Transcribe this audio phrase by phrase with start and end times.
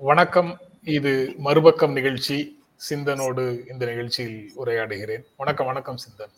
[0.00, 0.60] வணக்கம்.
[0.84, 2.36] இது மறுபக்கம் நிகழ்ச்சி.
[2.90, 5.24] சிந்தனோடு இந்த நிகழ்ச்சியில் உரையாடுகிறேன்.
[5.36, 6.32] வணக்கம் வணக்கம் சிந்தன்.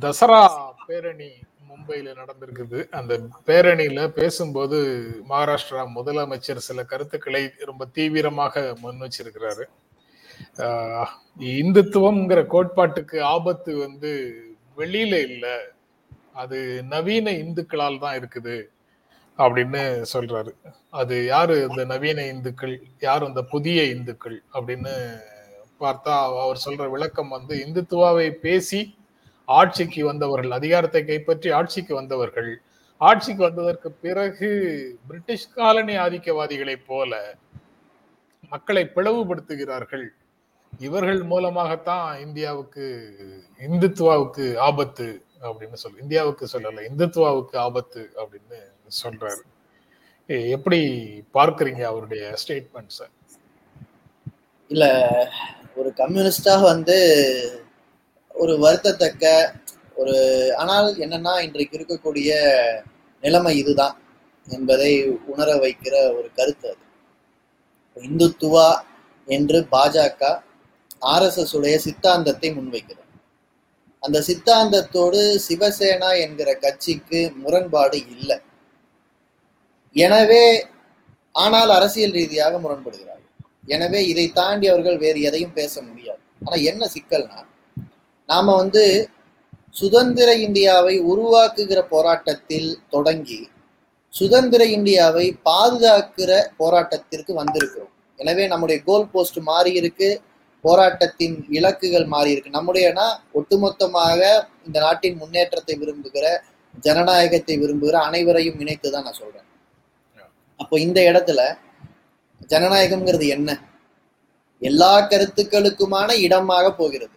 [0.00, 0.40] தசரா
[0.86, 1.30] பேரணி
[1.68, 2.88] மும்பையில நடந்திருக்குது.
[2.90, 4.80] அந்த பேரணியில பேசும்போது
[5.28, 9.66] மகாராஷ்டிரா முதலமைச்சர் சில கருத்துக்களை ரொம்ப தீவிரமாக முன் வச்சிருக்கிறாரு
[11.60, 14.12] இந்துத்துவம்ங்கிற கோட்பாட்டுக்கு ஆபத்து வந்து
[14.76, 15.46] வெளியில இல்ல.
[16.32, 18.56] அது நவீன இந்துக்களால் தான் இருக்குது.
[19.38, 20.50] அப்படின்னு சொல்றாரு.
[20.90, 24.92] அது யாரு இந்த நவீன இந்துக்கள் யார் அந்த புதிய இந்துக்கள் அப்படின்னு
[25.80, 28.98] பார்த்தா அவர் சொல்ற விளக்கம் வந்து இந்துத்துவாவை பேசி
[29.44, 32.60] ஆட்சிக்கு வந்தவர்கள் அதிகாரத்தை கைப்பற்றி ஆட்சிக்கு வந்தவர்கள்.
[32.98, 34.50] ஆட்சிக்கு வந்ததற்கு பிறகு
[35.06, 37.36] பிரிட்டிஷ் காலனி ஆதிக்கவாதிகளைப் போல
[38.48, 40.06] மக்களை பிளவுபடுத்துகிறார்கள்.
[40.78, 42.84] இவர்கள் மூலமாகத்தான் இந்தியாவுக்கு
[43.58, 49.42] இந்துத்துவாவுக்கு ஆபத்து அப்படின்னு சொல்லு இந்தியாவுக்கு சொல்லல இந்துத்துவாவுக்கு ஆபத்து அப்படின்னு சொல்றாரு.
[50.28, 50.80] எப்படி
[51.34, 53.00] பார்க்கறீங்க அவருடைய ஸ்டேட்மெண்ட்ஸ
[54.70, 54.84] இல்ல
[55.74, 56.96] ஒரு கம்யூனிஸ்டா வந்து
[58.34, 59.54] ஒரு வருத்தத்தக்க
[59.94, 60.14] ஒரு
[60.56, 62.30] ஆனால் என்னன்னா இன்றைக்கு இருக்கக்கூடிய
[63.22, 63.96] நிலைமை இதுதான்
[64.48, 64.90] என்பதை
[65.32, 66.82] உணர வைக்கிற ஒரு கருத்து அது.
[67.96, 68.68] இந்துத்துவா
[69.28, 70.22] என்று பாஜக
[71.06, 73.02] ஆர்எஸ்எஸ் உடைய சித்தாந்தத்தை முன்வைக்கிறது.
[74.02, 78.38] அந்த சித்தாந்தத்தோடு சிவசேனா என்கிற கட்சிக்கு முரண்பாடு இல்லை.
[79.96, 80.44] எனவே
[81.34, 83.30] ஆனால் அரசியல் ரீதியாக முரண்படுகிறார்கள்.
[83.74, 86.22] எனவே இதை தாண்டி அவர்கள் வேறு எதையும் பேச முடியாது.
[86.46, 87.40] ஆனா என்ன சிக்கல்னா
[88.28, 88.84] நாம வந்து
[89.80, 93.40] சுதந்திர இந்தியாவை உருவாக்குகிற போராட்டத்தில் தொடங்கி
[94.12, 97.92] சுதந்திர இந்தியாவை பாதுகாக்கிற போராட்டத்திற்கு வந்திருக்கிறோம்.
[98.18, 100.08] எனவே நம்முடைய கோல் போஸ்ட் மாறி இருக்கு
[100.64, 102.56] போராட்டத்தின் இலக்குகள் மாறி இருக்கு.
[102.58, 103.06] நம்முடையனா
[103.38, 104.20] ஒட்டுமொத்தமாக
[104.66, 106.26] இந்த நாட்டின் முன்னேற்றத்தை விரும்புகிற
[106.86, 109.48] ஜனநாயகத்தை விரும்புகிற அனைவரையும் இணைத்து தான் நான் சொல்றேன்.
[110.56, 111.56] அப்போ இந்த இடத்துல
[112.48, 113.50] ஜனநாயகம்ங்கிறது என்ன?
[114.58, 117.16] எல்லா கருத்துக்களுக்குமான இடமாக போகிறது.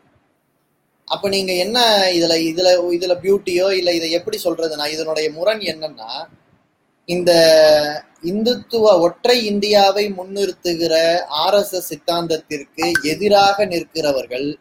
[1.05, 6.27] அப்ப நீங்க என்ன இதுல இதுல இதுல பியூட்டியோ இல்ல இதை எப்படி சொல்றதுன்னா இதனுடைய முரண் என்னன்னா
[7.05, 7.31] இந்த
[8.23, 10.93] இந்துத்துவ ஒற்றை இந்தியாவை முன்னிறுத்துகிற
[11.45, 14.57] ஆர்எஸ்எஸ் சித்தாந்தத்திற்கு எதிராக நிற்கிறவர்கள்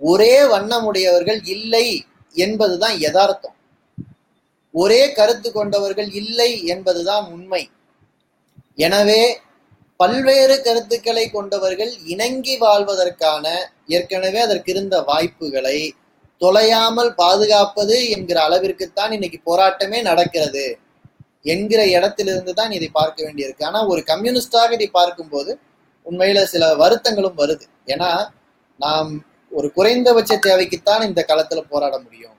[0.00, 2.04] ஒரே வண்ணமுடையவர்கள் இல்லை
[2.34, 3.56] என்பதுதான் யதார்த்தம்.
[4.72, 7.70] ஒரே கருத்து கொண்டவர்கள் இல்லை என்பதுதான் உண்மை.
[8.78, 9.22] எனவே
[10.00, 13.46] பல்வேறு கருத்துக்களை கொண்டவர்கள் இணங்கி வாழ்வதற்கான
[13.96, 15.78] ஏற்கனவே அதற்கு இருந்த வாய்ப்புகளை
[16.40, 20.64] தொலையாமல் பாதுகாப்பது என்கிற அளவிற்குத்தான் இன்னைக்கு போராட்டமே நடக்கிறது
[21.42, 23.64] என்கிற இடத்திலிருந்து தான் இதை பார்க்க வேண்டியிருக்கு.
[23.64, 25.50] ஆனா ஒரு கம்யூனிஸ்டாக இதை பார்க்கும்போது
[26.06, 27.66] உண்மையில சில வருத்தங்களும் வருது.
[27.86, 28.10] ஏன்னா
[28.78, 29.10] நாம்
[29.52, 32.36] ஒரு குறைந்தபட்ச தேவைக்குத்தான் இந்த களத்துல போராட முடியும்.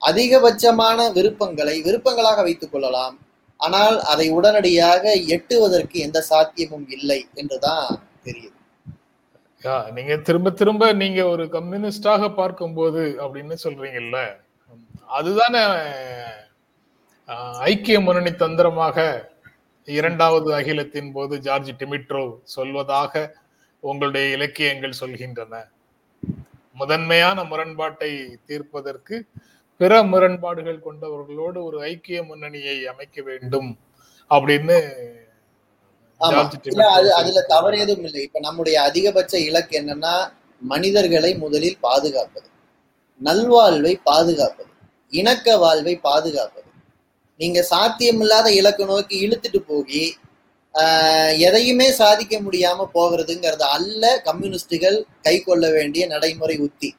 [0.00, 3.16] அதிகபட்சமான விருப்பங்களை விருப்பங்களாக வைத்துக் கொள்ளலாம்.
[3.60, 5.02] ஆனால் அதை உடனடியாக
[5.34, 7.86] எட்டுவதற்கு எந்த சாத்தியமும் இல்லை என்றுதான்
[8.24, 8.52] தெரியுது.
[9.94, 14.18] நீங்க திரும்ப திரும்ப நீங்க ஒரு கம்யூனிஸ்டாக பார்க்கும்போது அப்படின்னு சொல்றீங்கல்ல
[15.12, 15.62] அதுதானே
[17.28, 18.96] ஆஹ், ஐக்கிய முன்னணி தந்திரமாக
[19.88, 22.22] இரண்டாவது அகிலத்தின் போது ஜார்ஜ் டிமிட்ரோ
[22.54, 23.12] சொல்வதாக
[23.82, 25.54] உங்களுடைய இலக்கியங்கள் சொல்கின்றன.
[26.76, 28.10] முதன்மையான முரண்பாட்டை
[28.46, 29.16] தீர்ப்பதற்கு
[29.80, 33.70] பிற முரண்பாடுகள் கொண்டவர்களோடு ஒரு ஐக்கிய முன்னணியை அமைக்க வேண்டும்
[34.30, 34.76] அப்படின்னு
[37.16, 37.40] அதுல.
[37.48, 38.22] தவறு எதுவும் இல்லை.
[38.22, 40.14] இப்ப நம்முடைய அதிகபட்ச இலக்கு என்னன்னா
[40.62, 42.48] மனிதர்களை முதலில் பாதுகாப்பது.
[43.20, 44.70] நல்வாழ்வை பாதுகாப்பது.
[45.12, 46.68] இணக்க வாழ்வை பாதுகாப்பது.
[47.40, 50.04] நீங்க சாத்தியமில்லாத இலக்கு நோக்கி இழுத்துட்டு போய்
[50.74, 56.90] ஆஹ், எதையுமே சாதிக்க முடியாம போகிறதுங்கிறது அல்ல கம்யூனிஸ்டுகள் கை கொள்ள வேண்டிய நடைமுறை உத்தி.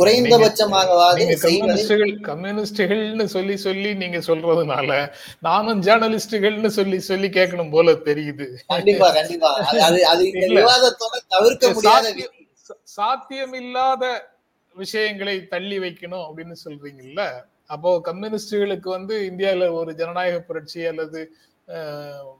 [0.00, 4.90] குறைந்தபட்சமாகவாது கம்யூனிஸ்டுகள் கம்யூனிஸ்டுகள்னு சொல்லி சொல்லி நீங்க சொல்றதுனால
[5.40, 8.46] நானும் ஜேர்னலிஸ்டுகள்னு சொல்லி சொல்லி கேட்கணும் போல தெரியுது.
[8.66, 9.50] கண்டிப்பா கண்டிப்பா.
[9.86, 10.24] அது அது.
[10.56, 12.14] விவாதத்தோட தவிர்க்க முடியாத
[12.96, 14.04] சாத்தியமில்லாத
[14.76, 17.22] விஷயங்களை தள்ளி வைக்கணும் அப்படின்னு சொல்றீங்கல்ல?
[17.66, 21.20] அப்போ கம்யூனிஸ்டுகளுக்கு வந்து இந்தியால ஒரு ஜனநாயக புரட்சி அல்லது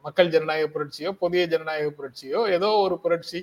[0.03, 3.41] மக்கள் ஜனநாயக புரட்சியோ புதிய ஜனநாயக புரட்சியோ ஏதோ ஒரு புரட்சி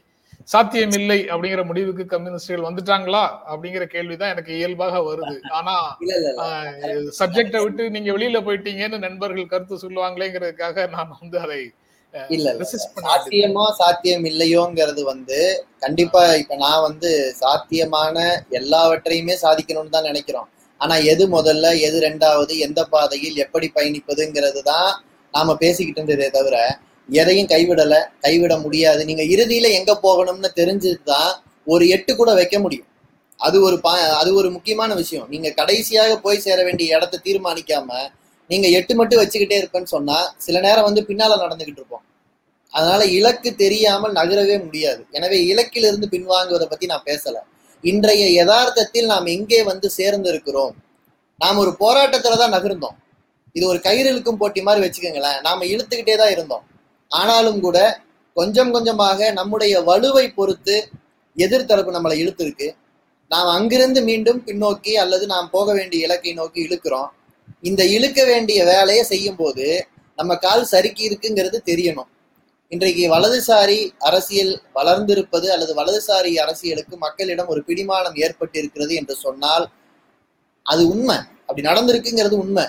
[0.48, 5.36] சாத்தியமில்லை அப்படிங்கிற முடிவுக்கு கம்யூனிஸ்டுகள் வந்துட்டாங்களா அப்படிங்கிற கேள்விதான் எனக்கு இயல்பாக வருது.
[5.52, 7.12] ஆனா இல்ல இல்ல இல்ல.
[7.20, 11.60] சப்ஜெக்டை விட்டு நீங்க வெளியில போயிட்டீங்கன்னு நண்பர்கள் கருத்து சொல்லுவாங்களேங்கிறதுக்காக நான் வந்து அதை
[12.30, 12.66] இல்ல இல்ல.
[13.06, 15.40] சாத்தியமோ சாத்தியம் இல்லையோங்கிறது வந்து
[15.80, 17.10] கண்டிப்பா இப்ப நான் வந்து
[17.42, 18.16] சாத்தியமான
[18.52, 20.48] எல்லாவற்றையுமே சாதிக்கணும்னு தான் நினைக்கிறோம்.
[20.82, 24.90] ஆனா எது முதல்ல எது ரெண்டாவது எந்த பாதையில் எப்படி பயணிப்பதுங்கிறது தான்
[25.34, 26.58] நாம பேசிக்கிட்டு இருந்ததே தவிர
[27.10, 29.02] எதையும் கைவிடலை கைவிட முடியாது.
[29.10, 31.32] நீங்கள் இறுதியில் எங்கே போகணும்னு தெரிஞ்சுதான்
[31.74, 32.88] ஒரு எட்டு கூட வைக்க முடியும்.
[33.40, 35.28] அது ஒரு பா அது ஒரு முக்கியமான விஷயம்.
[35.34, 37.90] நீங்கள் கடைசியாக போய் சேர வேண்டிய இடத்தை தீர்மானிக்காம
[38.50, 42.04] நீங்கள் எட்டு மட்டும் வச்சுக்கிட்டே இருப்பேன்னு சொன்னால் சில நேரம் வந்து பின்னால் நடந்துக்கிட்டு இருப்போம்.
[42.74, 45.02] அதனால இலக்கு தெரியாமல் நகரவே முடியாது.
[45.18, 47.42] எனவே இலக்கிலிருந்து பின்வாங்குவதை பற்றி நான் பேசலை.
[47.84, 50.74] இன்றைய யதார்த்தத்தில் நாம் எங்கே வந்து சேர்ந்து இருக்கிறோம்
[51.42, 52.98] நாம் ஒரு போராட்டத்தில் தான் நகர்ந்தோம்.
[53.56, 55.40] இது ஒரு கயிறு இழுக்கும் போட்டி மாதிரி வச்சுக்கோங்களேன்.
[55.48, 56.64] நாம இழுத்துக்கிட்டே தான் இருந்தோம்.
[57.08, 58.00] ஆனாலும் கூட
[58.34, 60.76] கொஞ்சம் கொஞ்சமாக நம்முடைய வலுவை பொறுத்து
[61.36, 62.76] எதிர்த்தரப்பு நம்மளை இழுத்துருக்கு.
[63.30, 67.10] நாம் அங்கிருந்து மீண்டும் பின்னோக்கி அல்லது நாம் போக வேண்டிய இலக்கை நோக்கி இழுக்கிறோம்.
[67.62, 72.10] இந்த இழுக்க வேண்டிய வேலையை செய்யும் போது நம்ம கால் சறுக்கி இருக்குங்கிறது தெரியணும்.
[72.70, 79.70] இன்றைக்கு வலதுசாரி அரசியல் வளர்ந்திருப்பது அல்லது வலதுசாரி அரசியலுக்கு மக்களிடம் ஒரு பிடிமானம் ஏற்பட்டிருக்கிறது என்று சொன்னால்
[80.64, 81.16] அது உண்மை.
[81.16, 82.66] அப்படி நடந்திருக்குங்கிறது உண்மை.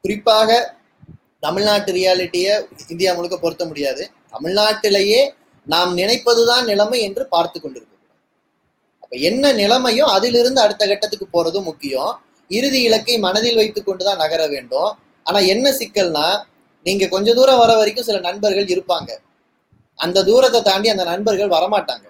[0.00, 0.80] குறிப்பாக
[1.44, 2.52] தமிழ்நாட்டு ரியாலிட்டியை
[2.92, 4.02] இந்தியா முழுக்க பொருத்த முடியாது.
[4.34, 5.22] தமிழ்நாட்டிலேயே
[5.66, 7.90] நாம் நினைப்பதுதான் நிலைமை என்று பார்த்து கொண்டிருக்கிறோம்
[9.02, 12.12] அப்ப என்ன நிலைமையோ அதிலிருந்து அடுத்த கட்டத்துக்கு போறது முக்கியம்.
[12.50, 14.90] இறுதி இலக்கை மனதில் வைத்துக் கொண்டுதான் நகர வேண்டும்.
[15.26, 16.26] ஆனா என்ன சிக்கல்னா
[16.86, 19.10] நீங்க கொஞ்ச தூரம் வர வரைக்கும் சில நண்பர்கள் இருப்பாங்க.
[19.98, 22.06] அந்த தூரத்தை தாண்டி அந்த நண்பர்கள் வரமாட்டாங்க.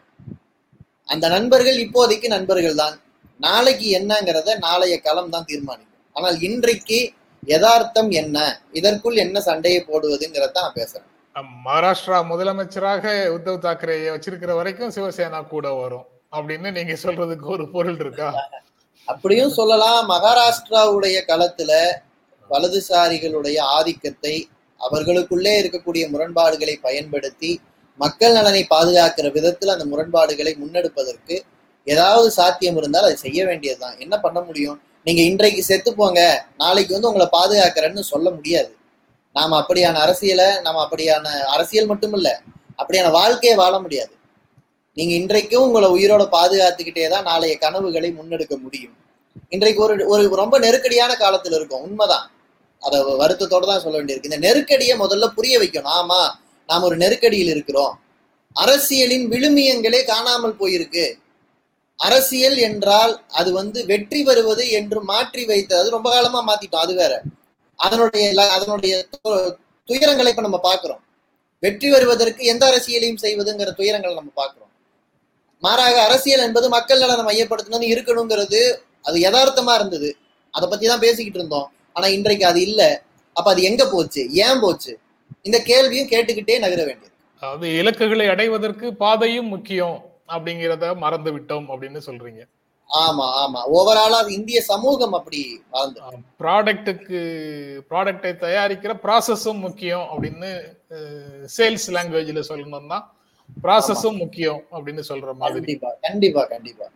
[1.12, 2.94] அந்த நண்பர்கள் இப்போதைக்கு நண்பர்கள் தான்
[3.46, 6.00] நாளைக்கு என்னங்கிறத நாளைய களம் தான் தீர்மானிக்கும்.
[6.16, 6.98] ஆனால் இன்றைக்கு
[7.42, 8.38] யதார்த்தம் என்ன?
[8.72, 11.08] இதற்குள் என்ன சண்டையை போடுவதுங்கிறத நான் பேசுறேன்.
[11.66, 13.04] மகாராஷ்டிரா முதலமைச்சராக
[13.36, 18.28] உத்தவ் தாக்கரே வச்சிருக்கிற வரைக்கும் சிவசேனா கூட வரும் அப்படின்னு நீங்க சொல்றதுக்கு ஒரு பொருள் இருக்கா?
[19.08, 20.08] அப்படியும் சொல்லலாம்.
[20.08, 21.72] மகாராஷ்டிராவுடைய களத்துல
[22.50, 24.34] வலதுசாரிகளுடைய ஆதிக்கத்தை
[24.80, 27.60] அவர்களுக்குள்ளே இருக்கக்கூடிய முரண்பாடுகளை பயன்படுத்தி
[27.98, 31.36] மக்கள் நலனை பாதுகாக்கிற விதத்தில் அந்த முரண்பாடுகளை முன்னெடுப்பதற்கு
[31.86, 33.98] ஏதாவது சாத்தியம் இருந்தால் அதை செய்ய வேண்டியதுதான்.
[33.98, 34.80] என்ன பண்ண முடியும்?
[35.06, 36.20] நீங்க இன்றைக்கு செத்து போங்க
[36.56, 38.76] நாளைக்கு வந்து உங்களை பாதுகாக்கிறேன்னு சொல்ல முடியாது.
[39.32, 42.28] நாம அப்படியான அரசியலை நாம அப்படியான அரசியல் மட்டும் இல்ல
[42.78, 44.12] அப்படியான வாழ்க்கையை வாழ முடியாது.
[44.96, 48.94] நீங்க இன்றைக்கும் உங்களை உயிரோட பாதுகாத்துக்கிட்டே தான் நாளைய கனவுகளை முன்னெடுக்க முடியும்.
[49.48, 52.30] இன்றைக்கு ஒரு ஒரு ரொம்ப நெருக்கடியான காலத்துல இருக்கும் உண்மைதான்.
[52.82, 54.30] அதை வருத்தத்தோட தான் சொல்ல வேண்டியிருக்கு.
[54.32, 55.92] இந்த நெருக்கடியை முதல்ல புரிய வைக்கணும்.
[56.00, 56.20] ஆமா
[56.68, 57.94] நாம் ஒரு நெருக்கடியில் இருக்கிறோம்.
[58.52, 61.04] அரசியலின் விழுமியங்களே காணாமல் போயிருக்கு.
[62.06, 65.80] அரசியல் என்றால் அது வந்து வெற்றி பெறுவது என்று மாற்றி வைத்தது.
[65.82, 67.14] அது ரொம்ப காலமா மாத்திட்டோம் அது வேற.
[67.78, 68.26] அதனுடைய
[68.56, 68.94] அதனுடைய
[69.88, 71.02] துயரங்களை இப்ப நம்ம பாக்குறோம்.
[71.62, 74.70] வெற்றி வருவதற்கு எந்த அரசியலையும் செய்வதுங்கிற துயரங்களை நம்ம பாக்குறோம்.
[75.62, 78.62] மாறாக அரசியல் என்பது மக்கள் நலனை மையப்படுத்தணும் இருக்கணுங்கிறது
[79.08, 80.10] அது யதார்த்தமா இருந்தது.
[80.54, 81.68] அதை பத்தி தான் பேசிக்கிட்டு இருந்தோம்.
[81.96, 82.82] ஆனா இன்றைக்கு அது இல்ல.
[83.36, 84.22] அப்ப அது எங்க போச்சு?
[84.44, 84.92] ஏன் போச்சு?
[85.48, 89.96] இந்த கேள்வியும் கேட்டுக்கிட்டே நகர வேண்டியது அதாவது இலக்குகளை அடைவதற்கு பாதையும் முக்கியம்.
[90.28, 92.42] அப்படிங்கிறத மறந்து விட்டோம் அப்படின்னு சொல்றீங்க.
[92.90, 93.60] ஆமா ஆமா.
[93.76, 95.40] ஓவராலா இந்திய சமூகம் அப்படி
[95.74, 96.00] மறந்து
[96.42, 97.20] ப்ராடக்ட்டுக்கு
[97.90, 100.50] ப்ராடக்டை தயாரிக்கிற ப்ராசஸும் முக்கியம் அப்படின்னு
[101.56, 102.98] சேல்ஸ் லாங்குவேஜ்ல சொல்லணும்னா
[103.64, 105.54] ப்ராசஸும் முக்கியம் அப்படின்னு சொல்ற மாதிரி.
[105.60, 106.86] கண்டிப்பா கண்டிப்பா கண்டிப்பா.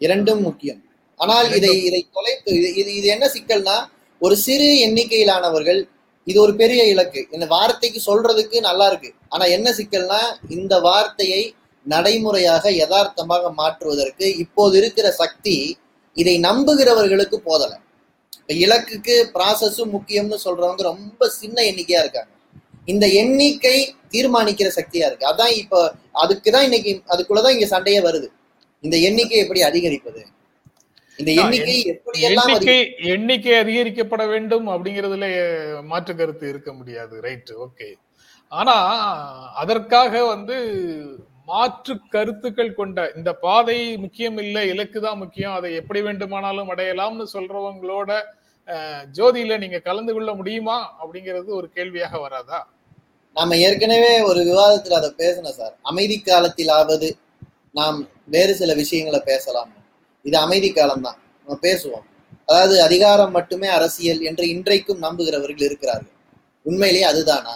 [0.00, 0.80] இரண்டும் முக்கியம்.
[1.20, 3.76] ஆனால் இதை இதை தொலைத்து இது இது என்ன சிக்கல்னா
[4.20, 5.80] ஒரு சிறு எண்ணிக்கையிலானவர்கள்
[6.26, 7.20] இது ஒரு பெரிய இலக்கு.
[7.34, 9.10] இந்த வார்த்தைக்கு சொல்றதுக்கு நல்லா இருக்கு.
[9.28, 10.20] ஆனா என்ன சிக்கல்னா
[10.56, 11.42] இந்த வார்த்தையை
[11.84, 15.78] நடைமுறையாக யதார்த்தமாக மாற்றுவதற்கு இப்போது இருக்கிற சக்தி
[16.14, 17.80] இதை நம்புகிறவர்களுக்கு போதல.
[18.38, 22.30] இப்ப இலக்குக்கு ப்ராசஸும் முக்கியம்னு சொல்றவங்க ரொம்ப சின்ன எண்ணிக்கையா இருக்காங்க.
[22.84, 25.34] இந்த எண்ணிக்கை தீர்மானிக்கிற சக்தியா இருக்கு.
[25.34, 28.28] அதான் இப்ப அதுக்குதான் இன்னைக்கு அதுக்குள்ளதான் இங்க சண்டையே வருது.
[28.80, 30.26] இந்த எண்ணிக்கை எப்படி அதிகரிப்பது?
[31.18, 35.26] இந்த எண்ணிக்கை எப்படி எல்லாம் எண்ணிக்கை எண்ணிக்கை அதிகரிக்கப்பட வேண்டும் அப்படிங்கிறதுல
[35.84, 37.20] மாற்று கருத்து இருக்க முடியாது.
[37.20, 37.92] Right okay.
[38.48, 38.76] ஆனா
[39.54, 40.56] அதற்காக வந்து
[41.48, 48.10] மாற்று கருத்துக்கள் கொண்ட இந்த பாதை முக்கியம் இல்லை இலக்கு தான் முக்கியம் அதை எப்படி வேண்டுமானாலும் அடையலாம்னு சொல்றவங்களோட
[49.18, 52.68] ஜோதியில நீங்க கலந்து கொள்ள முடியுமா அப்படிங்கிறது ஒரு கேள்வியாக வராதா?
[53.36, 55.74] நாம ஏற்கனவே ஒரு விவாதத்துல அதை பேசணும் சார்.
[55.82, 57.08] அமைதி காலத்திலாவது
[57.70, 59.70] நாம் வேறு சில விஷயங்களை பேசலாம்.
[60.22, 61.18] இது அமைதி காலம்தான்.
[61.46, 62.06] நம்ம பேசுவோம்.
[62.46, 66.16] அதாவது அதிகாரம் மட்டுமே அரசியல் என்று இன்றைக்கும் நம்புகிறவர்கள் இருக்கிறார்கள்.
[66.62, 67.54] உண்மையிலேயே அதுதானா?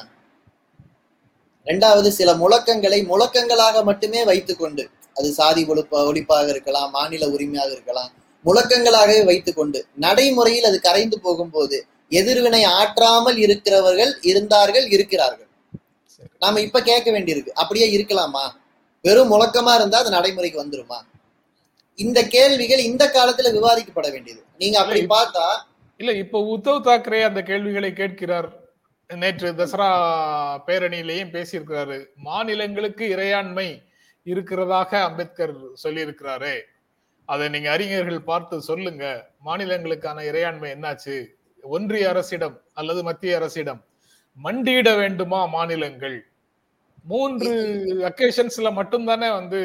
[1.67, 8.13] ரெண்டாவது சில முழக்கங்களை முழக்கங்களாக மட்டுமே வைத்துக்கொண்டு அது சாதி ஒழிப்ப ஒழிப்பாக இருக்கலாம் மாநில உரிமையாக இருக்கலாம்
[8.45, 15.49] முழக்கங்களாகவே வைத்துக்கொண்டு நடைமுறையில் அது கரைந்து போகும்போது எதிர்வினை ஆற்றாமல் இருக்கிறவர்கள் இருந்தார்கள் இருக்கிறார்கள்.
[16.39, 18.45] நாம இப்ப கேட்க வேண்டியிருக்கு அப்படியே இருக்கலாமா?
[19.05, 20.99] வெறும் முழக்கமா இருந்தா அது நடைமுறைக்கு வந்துருமா?
[21.99, 24.43] இந்த கேள்விகள் இந்த காலத்துல விவாதிக்கப்பட வேண்டியது.
[24.59, 25.47] நீங்க அப்படி பார்த்தா
[26.01, 28.49] இல்ல இப்ப உத்தவ் தாக்கரே அந்த கேள்விகளை கேட்கிறார்.
[29.15, 29.89] நேற்று தசரா
[30.67, 32.07] பேரணியிலையும் பேசியிருக்கிறாரு.
[32.17, 33.83] மாநிலங்களுக்கு இறையாண்மை
[34.25, 36.61] இருக்கிறதாக அம்பேத்கர் சொல்லியிருக்கிறாரு.
[37.25, 39.31] அதை நீங்க அறிஞர்கள் பார்த்து சொல்லுங்க.
[39.45, 41.27] மாநிலங்களுக்கான இறையாண்மை என்னாச்சு?
[41.63, 43.85] ஒன்றிய அரசிடம் அல்லது மத்திய அரசிடம்
[44.45, 46.27] மண்டியிட வேண்டுமா மாநிலங்கள்?
[47.05, 47.53] மூன்று
[48.01, 49.61] அக்கேஷன்ஸ்ல மட்டும்தானே வந்து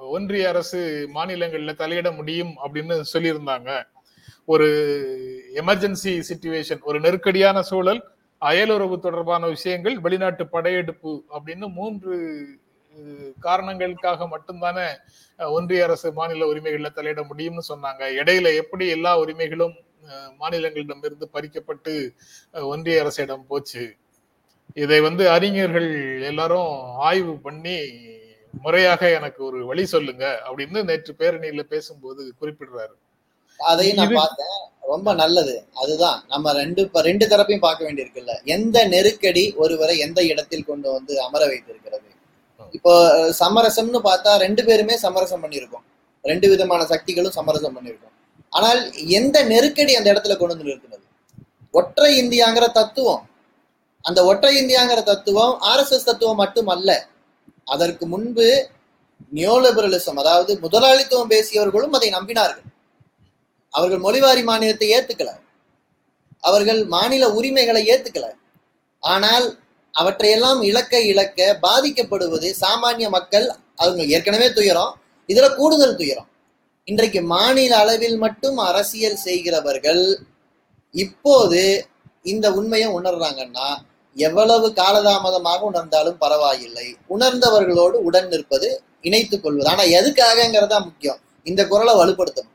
[0.00, 3.82] ஒன்றிய அரசு மாநிலங்கள்ல தலையிட முடியும் அப்படின்னு சொல்லியிருந்தாங்க.
[4.44, 4.68] ஒரு
[5.54, 8.10] எமர்ஜென்சி சுச்சுவேஷன் ஒரு நெருக்கடியான சூழல்
[8.48, 12.14] அயலுறவு தொடர்பான விஷயங்கள் வெளிநாட்டு படையெடுப்பு அப்படின்னு மூன்று
[13.38, 14.86] காரணங்களுக்காக மட்டும்தானே
[15.38, 18.02] ஒன்றிய அரசு மாநில உரிமைகளில் தலையிட முடியும்னு சொன்னாங்க.
[18.20, 19.76] இடையில எப்படி எல்லா உரிமைகளும்
[20.38, 21.92] மாநிலங்களிடம் மாநிலங்களிடமிருந்து பறிக்கப்பட்டு
[22.72, 23.84] ஒன்றிய அரசிடம் போச்சு?
[24.74, 25.90] இதை வந்து அறிஞர்கள்
[26.22, 26.72] எல்லாரும்
[27.08, 27.76] ஆய்வு பண்ணி
[28.62, 32.94] முறையாக எனக்கு ஒரு வழி சொல்லுங்க அப்படின்னு நேற்று பேரணியில பேசும்போது குறிப்பிடுறாரு.
[33.60, 34.68] அதையும் நான் பார்த்தேன்.
[34.80, 35.64] ரொம்ப நல்லது.
[35.74, 36.24] அதுதான்.
[36.28, 38.44] நம்ம ரெண்டு ரெண்டு தரப்பையும் பார்க்க வேண்டியிருக்குல்ல.
[38.44, 42.02] எந்த நெருக்கடி ஒருவரை எந்த இடத்தில் கொண்டு வந்து அமர வைத்திருக்கிறது?
[42.70, 45.82] இப்போ சமரசம்னு பார்த்தா ரெண்டு பேருமே சமரசம் பண்ணியிருக்கோம்.
[46.22, 48.14] ரெண்டு விதமான சக்திகளும் சமரசம் பண்ணியிருக்கோம்.
[48.50, 51.06] ஆனால் எந்த நெருக்கடி அந்த இடத்துல கொண்டு வந்து நிறுத்தினது?
[51.70, 53.28] ஒற்றை இந்தியாங்கிற தத்துவம்.
[54.00, 57.08] அந்த ஒற்றை இந்தியாங்கிற தத்துவம் ஆர்எஸ்எஸ் தத்துவம் மட்டுமல்ல.
[57.64, 58.68] அதற்கு முன்பு
[59.34, 62.68] நியோலிபரலிசம் அதாவது முதலாளித்துவம் பேசியவர்களும் அதை நம்பினார்கள்.
[63.70, 65.30] அவர்கள் மொழிவாரி மாநிலத்தை ஏத்துக்கல.
[66.40, 68.26] அவர்கள் மாநில உரிமைகளை ஏத்துக்கல.
[69.02, 69.58] ஆனால்
[69.94, 73.46] அவற்றையெல்லாம் இழக்க இழக்க பாதிக்கப்படுவது சாமானிய மக்கள்
[73.76, 74.92] அவங்க ஏற்கனவே துயரம்
[75.28, 76.28] இதுல கூடுதல் துயரம்.
[76.84, 80.02] இன்றைக்கு மாநில அளவில் மட்டும் அரசியல் செய்கிறவர்கள்
[80.90, 81.86] இப்போது
[82.22, 83.68] இந்த உண்மையை உணர்றாங்கன்னா
[84.14, 86.96] எவ்வளவு காலதாமதமாக உணர்ந்தாலும் பரவாயில்லை.
[87.08, 89.70] உணர்ந்தவர்களோடு உடன் நிற்பது இணைத்துக் கொள்வது.
[89.70, 91.20] ஆனா எதுக்காகங்கிறதா முக்கியம்.
[91.44, 92.54] இந்த குரலை வலுப்படுத்தணும்.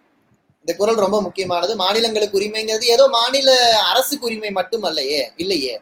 [0.67, 1.75] இந்த குரல் ரொம்ப முக்கியமானது.
[1.75, 5.79] மாநிலங்களுக்கு உரிமைங்கிறது ஏதோ மாநில அரசுக்கு உரிமை மட்டுமல்லையே இல்லையே?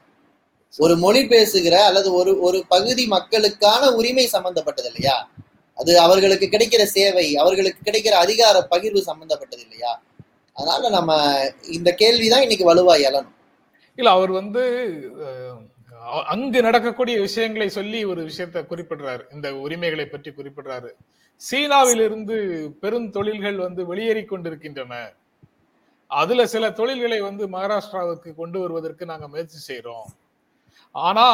[0.73, 5.15] ஒரு மொழி பேசுகிற அல்லது ஒரு ஒரு பகுதி மக்களுக்கான உரிமை சம்பந்தப்பட்டது இல்லையா?
[5.77, 10.03] அது அவர்களுக்கு கிடைக்கிற சேவை அவர்களுக்கு கிடைக்கிற அதிகார பகிர்வு சம்பந்தப்பட்டது இல்லையா?
[10.55, 11.11] அதனால நம்ம
[11.71, 13.35] இந்த கேள்விதான் இன்னைக்கு வலுவா எழணும்.
[13.95, 14.63] இல்ல அவர் வந்து
[16.03, 19.23] அங்கு நடக்கக்கூடிய விஷயங்களை சொல்லி ஒரு விஷயத்தை குறிப்பிடுறாரு.
[19.33, 20.89] இந்த உரிமைகளை பற்றி குறிப்பிடுறாரு.
[21.41, 22.35] சீனாவிலிருந்து
[22.81, 25.13] பெருந்தொழில்கள் வந்து வெளியேறி கொண்டிருக்கின்றன.
[26.07, 30.09] அதுல சில தொழில்களை வந்து மகாராஷ்டிராவுக்கு கொண்டு வருவதற்கு நாங்க முயற்சி செய்யறோம்
[30.91, 31.25] ஆனா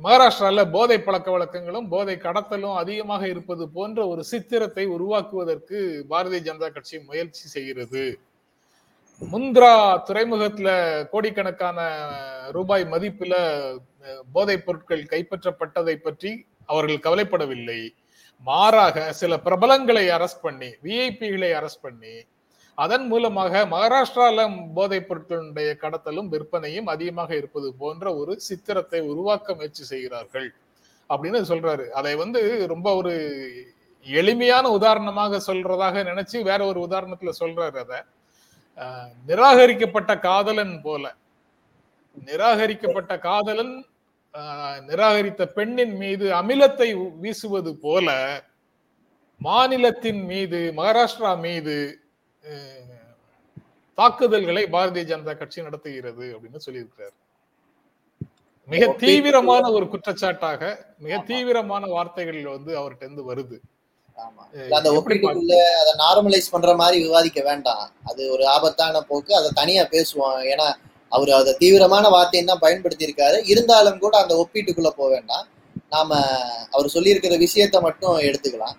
[0.00, 5.78] மகாராஷ்டிரால போதை பழக்க வழக்கங்களும் போதை கடத்தலும் அதிகமாக இருப்பது போன்ற ஒரு சித்திரத்தை உருவாக்குவதற்கு
[6.10, 8.20] பாரதிய ஜனதா கட்சி முயற்சி செய்கிறது.
[9.20, 9.70] முந்த்ரா
[10.08, 10.68] துறைமுகத்துல
[11.12, 11.78] கோடிக்கணக்கான
[12.56, 13.34] ரூபாய் மதிப்புல
[14.32, 16.30] போதைப் பொருட்கள் கைப்பற்றப்பட்டதை பற்றி
[16.66, 17.80] அவர்கள் கவலைப்படவில்லை.
[18.44, 22.14] மாறாக சில பிரபலங்களை அரெஸ்ட் பண்ணி விஐபிகளை அரெஸ்ட் பண்ணி
[22.78, 24.40] அதன் மூலமாக மகாராஷ்டிரால
[24.74, 30.48] போதைப் பொருட்களுடைய கடத்தலும் விற்பனையும் அதிகமாக இருப்பது போன்ற ஒரு சித்திரத்தை உருவாக்க முயற்சி செய்கிறார்கள்
[31.10, 31.86] அப்படின்னு சொல்றாரு.
[32.00, 33.14] அதை வந்து ரொம்ப ஒரு
[34.06, 38.00] எளிமையான உதாரணமாக சொல்றதாக நினைச்சு வேற ஒரு உதாரணத்துல சொல்றாரு அதை.
[39.28, 41.04] நிராகரிக்கப்பட்ட காதலன் போல.
[42.26, 43.74] நிராகரிக்கப்பட்ட காதலன்
[44.88, 46.88] நிராகரித்த பெண்ணின் மீது அமிலத்தை
[47.22, 48.08] வீசுவது போல
[49.40, 51.76] மாநிலத்தின் மீது மகாராஷ்டிரா மீது
[53.98, 57.16] தாக்குதல்களை பாரதிய ஜனதா கட்சி நடத்துகிறது அப்படின்னு சொல்லியிருக்கிறார்.
[58.68, 60.62] மிக தீவிரமான ஒரு குற்றச்சாட்டாக
[61.04, 63.56] மிக தீவிரமான வார்த்தைகள் வந்து அவர்கிட்ட இருந்து வருது.
[64.70, 67.92] அந்த ஒப்பீட்டுக்குள்ள அதை நார்மலைஸ் பண்ற மாதிரி விவாதிக்க வேண்டாம்.
[68.04, 69.34] அது ஒரு ஆபத்தான போக்கு.
[69.34, 70.42] அதை தனியா பேசுவோம்.
[70.42, 70.74] ஏன்னா
[71.08, 75.46] அவர் அதை தீவிரமான வார்த்தையும் தான் பயன்படுத்தி இருக்காரு இருந்தாலும் கூட அந்த ஒப்பீட்டுக்குள்ள போக வேண்டாம்.
[75.90, 76.18] நாம
[76.70, 78.74] அவர் சொல்லியிருக்கிற விஷயத்த மட்டும் எடுத்துக்கலாம்.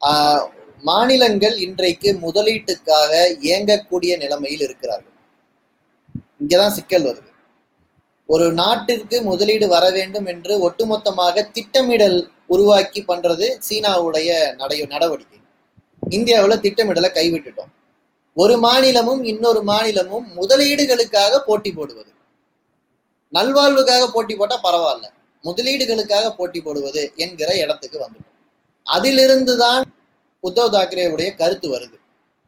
[0.00, 0.48] ஆஹ்
[0.78, 5.12] மாநிலங்கள் இன்றைக்கு முதலீட்டுக்காக இயங்கக்கூடிய நிலைமையில் இருக்கிறார்கள்.
[6.46, 7.30] இங்கதான் சிக்கல் வருது.
[8.26, 14.30] ஒரு நாட்டிற்கு முதலீடு வர வேண்டும் என்று ஒட்டுமொத்தமாக திட்டமிடல் உருவாக்கி பண்றது சீனாவுடைய
[14.60, 15.38] நடை நடவடிக்கை.
[16.16, 17.72] இந்தியாவுல திட்டமிடலை கைவிட்டுட்டோம்.
[18.36, 22.10] ஒரு மாநிலமும் இன்னொரு மாநிலமும் முதலீடுகளுக்காக போட்டி போடுவது.
[23.32, 25.06] நல்வாழ்வுக்காக போட்டி போட்டா பரவாயில்ல.
[25.44, 28.36] முதலீடுகளுக்காக போட்டி போடுவது என்கிற இடத்துக்கு வந்துட்டோம்.
[28.86, 29.82] அதிலிருந்து தான்
[30.44, 31.96] உத்தவ் தாக்கரேவுடைய கருத்து வருது.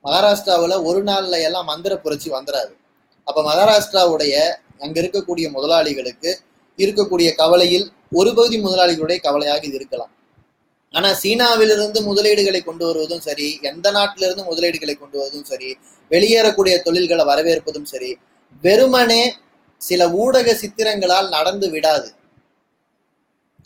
[0.05, 2.73] மகாராஷ்டிராவுல ஒரு நாள்ல எல்லாம் மந்திர புரட்சி வந்துடாது
[3.29, 4.35] அப்ப மகாராஷ்டிராவுடைய
[4.85, 6.31] அங்க இருக்கக்கூடிய முதலாளிகளுக்கு
[6.79, 7.87] இருக்கக்கூடிய கவலையில்
[8.21, 10.13] ஒரு பகுதி முதலாளிகளுடைய கவலையாக இது இருக்கலாம்.
[10.95, 15.71] ஆனா சீனாவிலிருந்து முதலீடுகளை கொண்டு வருவதும் சரி எந்த நாட்டிலிருந்து முதலீடுகளை கொண்டு வருவதும் சரி
[16.11, 18.11] வெளியேறக்கூடிய தொழில்களை வரவேற்பதும் சரி
[18.65, 19.23] வெறுமனே
[19.81, 22.09] சில ஊடக சித்திரங்களால் நடந்து விடாது.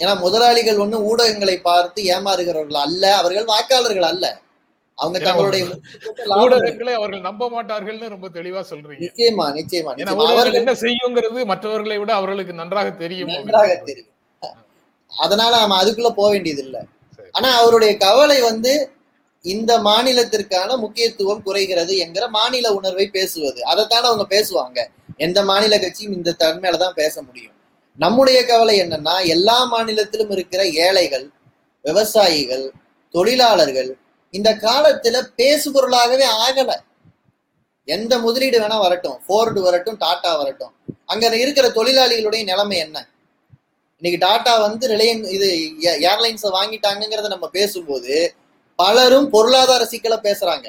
[0.01, 4.27] ஏன்னா முதலாளிகள் ஒண்ணு ஊடகங்களை பார்த்து ஏமாறுகிறவர்கள் அல்ல அவர்கள் வாக்காளர்கள் அல்ல.
[4.99, 5.63] அவங்க தங்களுடைய
[6.43, 9.03] ஊடகங்களை அவர்கள் நம்ப மாட்டார்கள்னு ரொம்ப தெளிவா சொல்றீங்க.
[9.07, 9.93] நிச்சயமா நிச்சயமா
[10.61, 13.33] என்ன செய்யுங்கிறது மற்றவர்களை விட அவர்களுக்கு நன்றாக தெரியும்.
[13.37, 14.13] நன்றாக தெரியும்.
[15.17, 16.85] அதனால நாம அதுக்குள்ள போக வேண்டியது இல்ல.
[17.31, 18.91] ஆனா அவருடைய கவலை வந்து
[19.43, 23.63] இந்த மாநிலத்திற்கான முக்கியத்துவம் குறைகிறது என்கிற மாநில உணர்வை பேசுவது.
[23.63, 24.87] அதைத்தானே அவங்க பேசுவாங்க.
[25.17, 27.53] எந்த மாநில கட்சியும் இந்த தன்மையில தான் பேச முடியும்.
[27.97, 31.31] நம்முடைய கவலை என்னன்னா எல்லா மாநிலத்திலும் இருக்கிற ஏழைகள்
[31.83, 32.73] விவசாயிகள்
[33.11, 33.97] தொழிலாளர்கள்
[34.31, 36.73] இந்த காலத்துல பேசுபொருளாகவே ஆகல.
[37.85, 39.21] எந்த முதலீடு வேணா வரட்டும்.
[39.27, 40.73] ஃபோர்டு வரட்டும் டாடா வரட்டும்.
[41.07, 43.09] அங்க இருக்கிற தொழிலாளிகளுடைய நிலைமை என்ன?
[44.03, 45.47] இன்னைக்கு டாடா வந்து ரிலையன் இது
[46.11, 48.35] ஏர்லைன்ஸை வாங்கிட்டாங்கிறத நம்ம பேசும்போது
[48.77, 50.67] பலரும் பொருளாதார சிக்கலை பேசுறாங்க.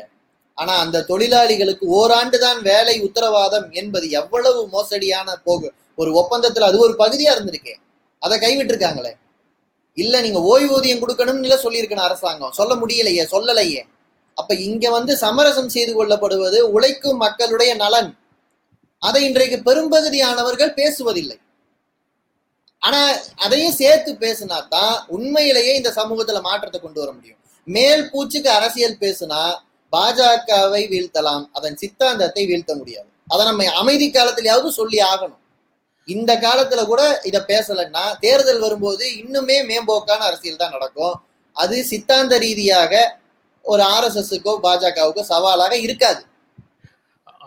[0.53, 6.95] ஆனா அந்த தொழிலாளிகளுக்கு ஓராண்டு தான் வேலை உத்தரவாதம் என்பது எவ்வளவு மோசடியான போகு ஒரு ஒப்பந்தத்துல அது ஒரு
[6.99, 7.75] பகுதியா இருந்திருக்கே.
[8.19, 9.11] அதை கைவிட்டிருக்காங்களே.
[9.93, 12.51] இல்ல நீங்க ஓய்வூதியம் கொடுக்கணும்னு சொல்லியிருக்கணும் அரசாங்கம்.
[12.51, 13.81] சொல்ல முடியலையே சொல்லலையே.
[14.33, 18.17] அப்ப இங்க வந்து சமரசம் செய்து கொள்ளப்படுவது உழைக்கும் மக்களுடைய நலன்.
[18.99, 21.39] அதை இன்றைக்கு பெரும்பகுதியானவர்கள் பேசுவதில்லை.
[22.81, 22.99] ஆனா
[23.45, 27.39] அதையும் சேர்த்து பேசினா தான் உண்மையிலேயே இந்த சமூகத்துல மாற்றத்தை கொண்டு வர முடியும்.
[27.67, 29.41] மேல் பூச்சுக்கு அரசியல் பேசுனா
[29.93, 33.09] பாஜகவை வீழ்த்தலாம் அதன் சித்தாந்தத்தை வீழ்த்த முடியாது.
[33.33, 35.41] அதை நம்ம அமைதி காலத்திலேயாவது சொல்லி ஆகணும்.
[36.07, 41.15] இந்த காலத்துல கூட இதை பேசலைன்னா தேர்தல் வரும்போது இன்னுமே மேம்போக்கான அரசியல் தான் நடக்கும்.
[41.55, 42.93] அது சித்தாந்த ரீதியாக
[43.65, 46.21] ஒரு ஆர்எஸ்எஸ்க்கோ பாஜகவுக்கோ சவாலாக இருக்காது.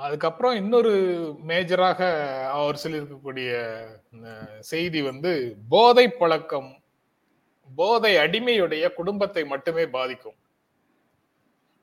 [0.04, 0.92] அதுக்கப்புறம் இன்னொரு
[1.48, 2.00] மேஜராக
[2.58, 3.50] அவர் சொல்லியிருக்கக்கூடிய
[4.70, 5.32] செய்தி வந்து
[5.72, 6.70] போதை பழக்கம்
[7.68, 10.38] போதை அடிமையுடைய குடும்பத்தை மட்டுமே பாதிக்கும்.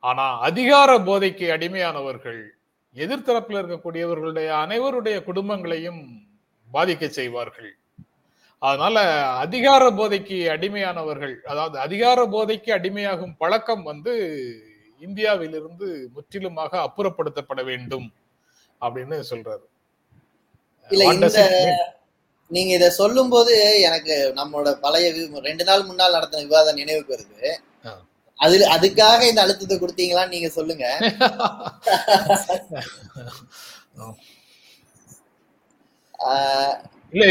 [0.03, 2.41] ஆனா அதிகார போதைக்கு அடிமையானவர்கள்
[2.95, 6.01] எதிர்த்தரப்பில் இருக்கக்கூடியவர்களுடைய அனைவருடைய குடும்பங்களையும்
[6.69, 7.71] பாதிக்க செய்வார்கள்.
[8.61, 8.97] அதனால
[9.43, 14.13] அதிகார போதைக்கு அடிமையானவர்கள் அதாவது அதிகார போதைக்கு அடிமையாகும் பழக்கம் வந்து
[15.05, 18.07] இந்தியாவிலிருந்து முற்றிலுமாக அப்புறப்படுத்தப்பட வேண்டும்
[18.81, 19.65] அப்படின்னு சொல்றாரு.
[20.89, 21.39] இல்ல இந்த
[22.51, 23.53] நீங்க இத சொல்லும் போது
[23.87, 25.09] எனக்கு நம்மளோட பழைய
[25.47, 27.51] ரெண்டு நாள் முன்னால் நடத்தின விவாதம் நினைவுக்கு வருது
[28.39, 30.85] அது அதுக்காக இந்த அழுத்தத்தை கொடுத்தீங்களான்னு நீங்க சொல்லுங்க.
[37.13, 37.25] இல்ல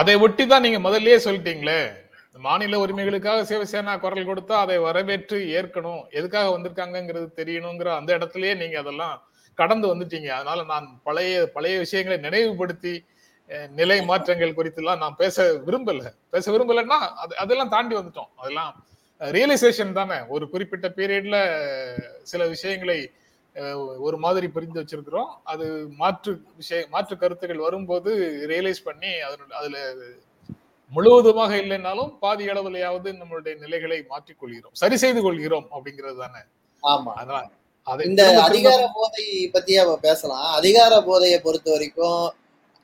[0.00, 1.80] அதை ஒட்டி தான் நீங்க முதல்லயே சொல்லிட்டீங்களே.
[2.46, 6.02] மாநில உரிமைகளுக்காக சிவசேனா குரல் கொடுத்தா அதை வரவேற்று ஏற்கணும்.
[6.18, 9.16] எதுக்காக வந்திருக்காங்கிறது தெரியணுங்கிற அந்த இடத்துலயே நீங்க அதெல்லாம்
[9.60, 10.28] கடந்து வந்துட்டீங்க.
[10.38, 12.94] அதனால நான் பழைய பழைய விஷயங்களை நினைவுபடுத்தி
[13.78, 16.00] நிலை மாற்றங்கள் குறித்து எல்லாம் நான் பேச விரும்பல.
[16.34, 18.30] பேச விரும்பலன்னா அது அதெல்லாம் தாண்டி வந்துட்டோம்.
[18.40, 18.72] அதெல்லாம்
[19.36, 20.18] ரியலைசேஷன் தானே.
[20.34, 21.36] ஒரு குறிப்பிட்ட பீரியட்ல
[22.30, 22.98] சில விஷயங்களை
[24.06, 25.30] ஒரு மாதிரி புரிந்து வச்சிருக்கிறோம்.
[25.52, 25.66] அது
[26.00, 28.10] மாற்று விஷய மாற்று கருத்துக்கள் வரும்போது
[28.52, 29.78] ரியலைஸ் பண்ணி அதனுடைய அதுல
[30.94, 36.42] முழுவதுமாக இல்லைன்னாலும் பாதி அளவுலையாவது நம்மளுடைய நிலைகளை மாற்றிக் கொள்கிறோம் சரி செய்து கொள்கிறோம் அப்படிங்கிறது தானே?
[36.82, 37.12] ஆமா.
[38.08, 39.24] இந்த அதிகார போதை
[39.56, 39.74] பத்தி
[40.06, 40.46] பேசலாம்.
[40.60, 42.24] அதிகார போதையை பொறுத்த வரைக்கும்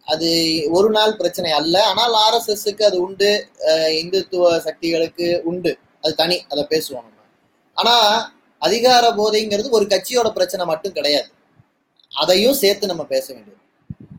[0.07, 0.29] அது
[0.77, 1.77] ஒரு நாள் பிரச்சனை அல்ல.
[1.91, 3.31] ஆனால் ஆர் எஸ் எஸ்க்கு அது உண்டு.
[4.01, 5.73] இந்துத்துவ சக்திகளுக்கு உண்டு.
[6.03, 7.21] அது தனி அதை பேசுவோம் நம்ம.
[7.77, 7.95] ஆனா
[8.62, 11.31] அதிகார போதைங்கிறது ஒரு கட்சியோட பிரச்சனை மட்டும் கிடையாது.
[12.12, 13.62] அதையும் சேர்த்து நம்ம பேச வேண்டியது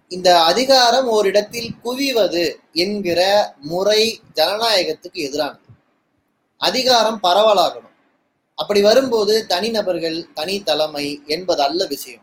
[0.08, 5.60] இந்த அதிகாரம் ஓரிடத்தில் குவிவது என்கிற முறை ஜனநாயகத்துக்கு எதிரானது.
[6.58, 7.92] அதிகாரம் பரவலாகணும்.
[8.56, 12.22] அப்படி வரும்போது தனிநபர்கள் தனி தலைமை என்பது அல்ல விஷயம்.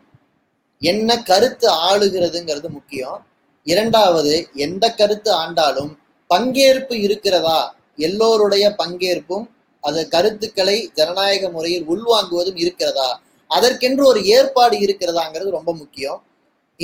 [0.79, 3.25] என்ன கருத்து ஆளுகிறதுங்கிறது முக்கியம்.
[3.63, 5.97] இரண்டாவது எந்த கருத்து ஆண்டாலும்
[6.29, 7.75] பங்கேற்பு இருக்கிறதா?
[7.95, 9.47] எல்லோருடைய பங்கேற்பும்
[9.81, 13.21] அது கருத்துக்களை ஜனநாயக முறையில் உள்வாங்குவதும் இருக்கிறதா?
[13.47, 16.23] அதற்கென்று ஒரு ஏற்பாடு இருக்கிறதாங்கிறது ரொம்ப முக்கியம்.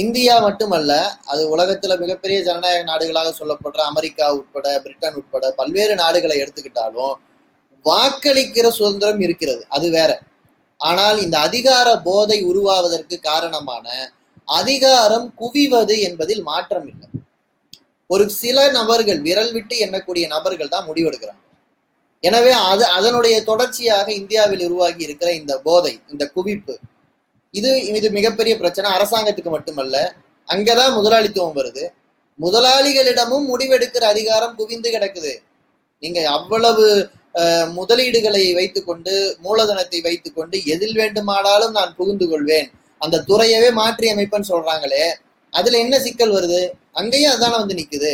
[0.02, 0.92] இந்தியா மட்டுமல்ல
[1.32, 7.16] அது உலகத்துல மிகப்பெரிய ஜனநாயக நாடுகளாக சொல்லப்படுற அமெரிக்கா உட்பட பிரிட்டன் உட்பட பல்வேறு நாடுகளை எடுத்துக்கிட்டாலும்
[7.86, 9.64] வாக்களிக்கிற சுதந்திரம் இருக்கிறது.
[9.76, 10.12] அது வேற.
[10.80, 13.86] ஆனால் இந்த அதிகார போதை உருவாவதற்கு காரணமான
[14.60, 17.08] அதிகாரம் குவிவது என்பதில் மாற்றம் இல்லை.
[18.10, 21.44] ஒரு சில நபர்கள் விரல் விட்டு எண்ணக்கூடிய நபர்கள் தான் முடிவெடுக்கிறாங்க.
[22.24, 26.76] எனவே அது அதனுடைய தொடர்ச்சியாக இந்தியாவில் உருவாகி இருக்கிற இந்த போதை இந்த குவிப்பு
[27.60, 28.88] இது இது மிகப்பெரிய பிரச்சனை.
[28.98, 29.98] அரசாங்கத்துக்கு மட்டுமல்ல
[30.54, 31.84] அங்கதான் முதலாளித்துவம் வருது.
[32.40, 35.34] முதலாளிகளிடமும் முடிவெடுக்கிற அதிகாரம் குவிந்து கிடக்குது.
[36.04, 36.88] நீங்க அவ்வளவு
[37.78, 39.14] முதலீடுகளை வைத்துக்கொண்டு
[39.46, 42.70] மூலதனத்தை வைத்துக்கொண்டு எதில் வேண்டுமானாலும் நான் புகுந்து கொள்வேன்.
[43.04, 45.04] அந்த துறையவே மாற்றி அமைப்பேன்னு சொல்றாங்களே
[45.54, 46.62] அதுல என்ன சிக்கல் வருது?
[47.00, 48.14] அங்கேயும் அதுதானே வந்து நிக்குது.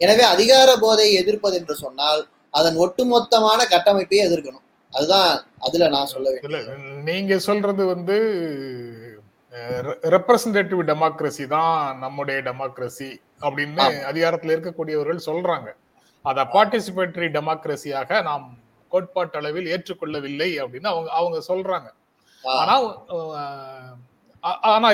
[0.00, 2.22] எனவே அதிகார போதையை எதிர்ப்பது என்று சொன்னால்
[2.58, 4.65] அதன் ஒட்டுமொத்தமான கட்டமைப்பையே எதிர்க்கணும்.
[4.96, 5.30] அதுதான்
[5.66, 6.32] அதுல நான் சொல்ல
[7.08, 8.16] நீங்க சொல்றது வந்து
[10.14, 13.10] ரெப்ரசன்டேட்டிவ் டெமோக்ரஸி தான் நம்முடைய டெமோக்ரஸி
[13.44, 15.68] அப்படின்னு அதிகாரத்தில் இருக்கக்கூடியவர்கள் சொல்றாங்க.
[16.24, 18.46] அத பார்ட்டிசிபேட்டரி டெமோக்ரஸியாக நாம்
[18.92, 21.88] கோட்பாட்டு அளவில் ஏற்றுக்கொள்ளவில்லை அப்படின்னு அவங்க அவங்க சொல்றாங்க.
[22.44, 22.74] ஆனா
[24.74, 24.88] ஆனா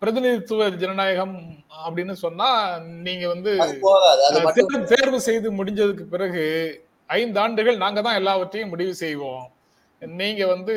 [0.00, 1.36] பிரதிநிதித்துவ ஜனநாயகம்
[1.84, 2.48] அப்படின்னு சொன்னா
[3.06, 3.52] நீங்க வந்து
[4.92, 6.44] தேர்வு செய்து முடிஞ்சதுக்கு பிறகு
[7.16, 9.44] ஐந்து ஆண்டுகள் நாங்க தான் எல்லாவற்றையும் முடிவு செய்வோம்.
[10.02, 10.74] நீங்க வந்து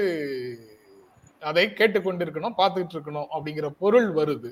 [1.42, 4.50] அதை கேட்டுக்கொண்டிருக்கணும் பார்த்துக்கிட்டு இருக்கணும் அப்படிங்கிற பொருள் வருது.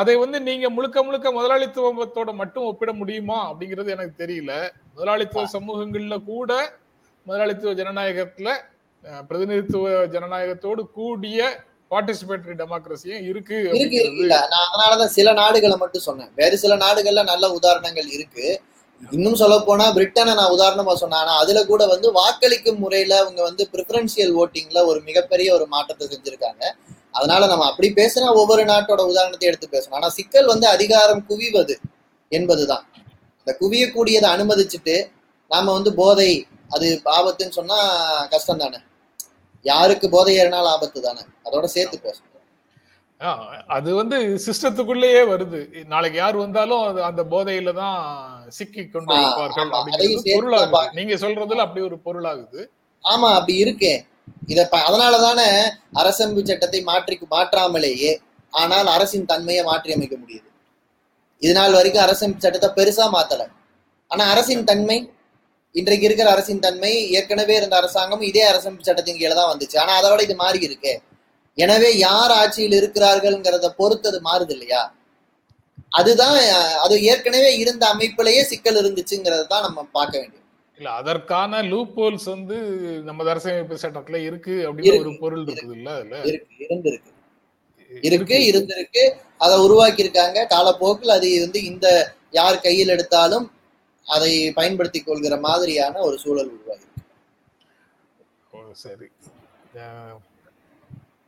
[0.00, 4.52] அதை வந்து நீங்க முழுக்க முழுக்க முதலாளித்துவத்தோட மட்டும் ஒப்பிட முடியுமா அப்படிங்கிறது எனக்கு தெரியல.
[4.94, 6.52] முதலாளித்துவ சமூகங்கள்ல கூட
[7.26, 8.48] முதலாளித்துவ ஜனநாயகத்துல
[9.28, 11.40] பிரதிநிதித்துவ ஜனநாயகத்தோடு கூடிய
[11.92, 16.30] பார்ட்டிசிபேட்டரி டெமோக்ரஸியும் இருக்கு இருக்கு இல்ல நான் அதனாலதான் சில நாடுகளை மட்டும் சொன்னேன்.
[16.40, 18.46] வேறு சில நாடுகள்ல நல்ல உதாரணங்கள் இருக்கு.
[19.16, 21.20] இன்னும் சொல்ல போனா பிரிட்டனை நான் உதாரணமா சொன்னேன்.
[21.22, 26.62] ஆனா அதுல கூட வந்து வாக்களிக்கும் முறையில அவங்க வந்து ப்ரிஃபரன்சியல் ஓட்டிங்ல ஒரு மிகப்பெரிய ஒரு மாற்றத்தை செஞ்சிருக்காங்க.
[27.18, 29.98] அதனால நம்ம அப்படி பேசினா ஒவ்வொரு நாட்டோட உதாரணத்தை எடுத்து பேசணும்.
[30.00, 31.76] ஆனா சிக்கல் வந்து அதிகாரம் குவிவது
[32.32, 32.84] என்பதுதான்.
[33.40, 34.96] அந்த குவியக்கூடியதை அனுமதிச்சுட்டு
[35.50, 36.30] நாம வந்து போதை
[36.76, 37.78] அது ஆபத்துன்னு சொன்னா
[38.34, 38.78] கஷ்டம் தானே
[39.64, 41.22] யாருக்கு போதை ஏறினாலும் ஆபத்து தானே?
[41.46, 42.28] அதோட சேர்த்து பேசணும்
[43.20, 43.32] ஆ,
[43.68, 45.58] அது வந்து சிஸ்டத்துக்குள்ளேயே வருது.
[45.86, 47.98] நாளைக்கு யார் வந்தாலும் அந்த போதையில தான்
[48.48, 50.80] சிக்கி கொண்டு இருப்பார்கள் அப்படிங்கிறது பொருளாகுது.
[50.92, 52.62] நீங்க சொல்றதுல அப்படி ஒரு பொருளாகுது.
[53.04, 53.92] ஆமா அப்படி இருக்கே.
[54.48, 55.46] இத அதனாலதானே
[55.96, 58.12] அரசமைப்பு சட்டத்தை மாற்றி மாற்றாமலேயே
[58.52, 60.48] ஆனால் அரசின் தன்மையை மாற்றி அமைக்க முடியுது.
[61.42, 63.42] இது நாள் வரைக்கும் அரசமைப்பு சட்டத்தை பெருசா மாத்தல.
[64.10, 64.98] ஆனா அரசின் தன்மை
[65.74, 69.76] இன்றைக்கு இருக்கிற அரசின் தன்மை ஏற்கனவே இருந்த அரசாங்கம் இதே அரசமைப்பு சட்டத்தின் கீழே தான் வந்துச்சு.
[69.78, 70.94] ஆனா அதை விட இது மாறி இருக்கே.
[71.58, 74.82] எனவே யார் ஆட்சியில் இருக்கிறார்கள்ங்கிறத பொறுத்து அது மாறுது இல்லையா?
[75.92, 76.36] அதுதான்
[76.84, 80.38] அது ஏற்கனவே இருந்த அமைப்பிலேயே சிக்கல் இருந்துச்சுங்கிறத தான் நம்ம பார்க்க வேண்டியது.
[80.78, 82.56] இல்ல அதற்கான லூப் ஹோல்ஸ் வந்து
[83.04, 86.20] நம்ம அரசியலமைப்பு சட்டத்துல இருக்கு அப்படின்னு ஒரு பொருள் இருக்குது இல்ல அதுல
[86.60, 87.10] இருந்திருக்கு.
[87.90, 88.36] இருக்கு.
[88.50, 89.02] இருந்திருக்கு.
[89.38, 91.86] அதை உருவாக்கி இருக்காங்க காலப்போக்கில் அது வந்து இந்த
[92.32, 93.46] யார் கையில் எடுத்தாலும்
[94.06, 96.88] அதை பயன்படுத்திக் கொள்கிற மாதிரியான ஒரு சூழல் உருவாகி
[98.84, 99.06] சரி.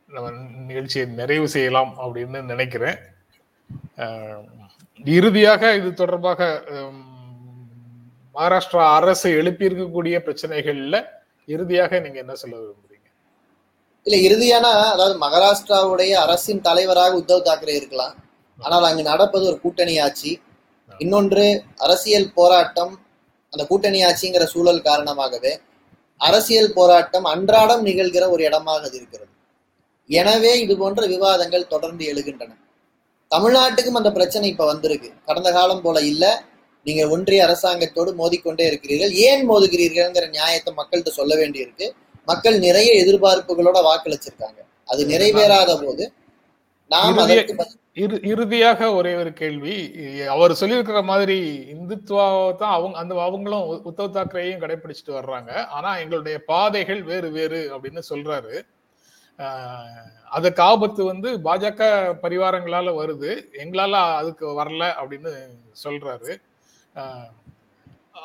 [0.09, 0.29] நம்ம
[0.69, 2.97] நிகழ்ச்சியை நிறைவு செய்யலாம் அப்படின்னு நினைக்கிறேன்.
[5.17, 6.39] இறுதியாக இது தொடர்பாக
[8.35, 10.97] மகாராஷ்டிரா அரசு எழுப்பியிருக்கக்கூடிய பிரச்சனைகள்ல
[11.55, 13.07] இறுதியாக நீங்க என்ன சொல்ல விரும்புறீங்க?
[14.05, 18.15] இல்ல இறுதியான அதாவது மகாராஷ்டிராவுடைய அரசின் தலைவராக உத்தவ் தாக்கரே இருக்கலாம்.
[18.59, 20.31] ஆனால் அங்கு நடப்பது ஒரு கூட்டணி ஆட்சி.
[20.97, 22.99] இன்னொன்று அரசியல் போராட்டம்
[23.49, 25.59] அந்த கூட்டணி ஆட்சிங்கிற சூழல் காரணமாகவே
[26.17, 29.31] அரசியல் போராட்டம் அன்றாடம் நிகழ்கிற ஒரு இடமாக அது இருக்கிறது.
[30.09, 32.51] எனவே இது போன்ற விவாதங்கள் தொடர்ந்து எழுகின்றன.
[33.31, 35.13] தமிழ்நாட்டுக்கும் அந்த பிரச்சனை இப்ப வந்திருக்கு.
[35.25, 36.43] கடந்த காலம் போல இல்ல.
[36.83, 39.11] நீங்க ஒன்றிய அரசாங்கத்தோடு மோதிக்கொண்டே இருக்கிறீர்கள்.
[39.11, 41.87] ஏன் மோதுகிறீர்கள்ங்கிற நியாயத்தை மக்கள்கிட்ட சொல்ல வேண்டியிருக்கு.
[42.25, 44.59] மக்கள் நிறைய எதிர்பார்ப்புகளோட வாக்களிச்சிருக்காங்க.
[44.85, 46.11] அது நிறைவேறாத போது
[46.87, 47.53] நாம் அதற்கு
[48.03, 49.75] இறு இறுதியாக ஒரே ஒரு கேள்வி.
[50.35, 51.37] அவர் சொல்லியிருக்கிற மாதிரி
[51.73, 55.51] இந்துத்துவாவை தான் அவங்க அந்த அவங்களும் உத்தவ் தாக்கரேயும் கடைபிடிச்சிட்டு வர்றாங்க.
[55.77, 58.55] ஆனா எங்களுடைய பாதைகள் வேறு வேறு அப்படின்னு சொல்றாரு.
[60.37, 61.81] அதுக்கு ஆபத்து வந்து பாஜக
[62.23, 63.31] பரிவாரங்களால வருது.
[63.63, 65.33] எங்களால அதுக்கு வரல அப்படின்னு
[65.85, 66.33] சொல்றாரு.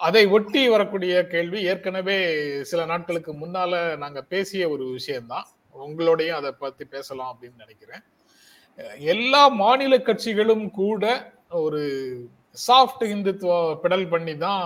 [0.09, 2.19] அதை ஒட்டி வரக்கூடிய கேள்வி ஏற்கனவே
[2.71, 5.49] சில நாட்களுக்கு முன்னால நாங்க பேசிய ஒரு விஷயம்தான்.
[5.87, 8.05] உங்களோடையும் அதை பத்தி பேசலாம் அப்படின்னு நினைக்கிறேன்.
[9.07, 11.05] எல்லா மாநில கட்சிகளும் கூட
[11.61, 11.83] ஒரு
[12.59, 14.65] சாஃப்ட் இந்துத்துவ பெடல் பண்ணி தான்